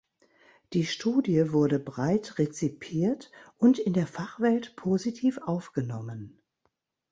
Die 0.73 0.87
Studie 0.87 1.51
wurde 1.53 1.77
breit 1.77 2.39
rezipiert 2.39 3.31
und 3.59 3.77
in 3.77 3.93
der 3.93 4.07
Fachwelt 4.07 4.75
positiv 4.75 5.37
aufgenommen. 5.37 6.41